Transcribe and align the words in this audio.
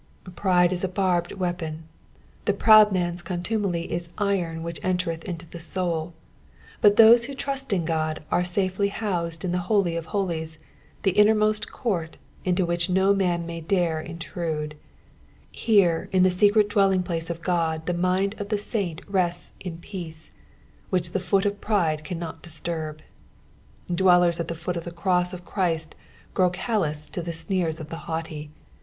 '''Pride 0.35 0.73
is 0.73 0.83
a 0.83 0.87
barbed 0.89 1.31
weapon: 1.33 1.83
the 2.45 2.53
proud 2.55 2.91
man's 2.91 3.21
contumely 3.21 3.91
is 3.93 4.09
iron 4.17 4.63
whicb 4.63 4.79
eutereth 4.79 5.23
into 5.25 5.47
the 5.47 5.59
soul; 5.59 6.15
but 6.81 6.95
those 6.95 7.25
who 7.25 7.35
trust 7.35 7.71
in 7.71 7.85
God, 7.85 8.23
are 8.31 8.41
safel; 8.43 8.87
boused 8.89 9.45
in 9.45 9.51
the 9.51 9.67
Holj 9.69 9.95
of 9.95 10.07
holies, 10.07 10.57
the 11.03 11.11
innermost 11.11 11.71
court, 11.71 12.17
into 12.43 12.65
which 12.65 12.89
no 12.89 13.13
man 13.13 13.45
may 13.45 13.61
dare 13.61 14.01
intrude; 14.01 14.75
here 15.51 16.09
in 16.11 16.23
the 16.23 16.31
secret 16.31 16.67
dwelling 16.69 17.03
place 17.03 17.29
of 17.29 17.43
Qod 17.43 17.85
the 17.85 17.93
mind 17.93 18.33
of 18.39 18.49
the 18.49 18.57
saint 18.57 19.01
rests 19.07 19.51
in 19.59 19.77
peace, 19.77 20.31
which 20.89 21.11
the 21.11 21.19
foot 21.19 21.45
of 21.45 21.61
piide 21.61 22.03
cannot 22.03 22.41
disturb. 22.41 23.03
Dwellers 23.87 24.39
at 24.39 24.47
the 24.47 24.55
foot 24.55 24.77
of 24.77 24.83
the 24.83 24.89
cross 24.89 25.31
of 25.31 25.45
Christ 25.45 25.93
grow 26.33 26.49
callous 26.49 27.07
to 27.09 27.21
the 27.21 27.33
sneers 27.33 27.79
of 27.79 27.89
the 27.89 27.97
haughty. 28.09 28.49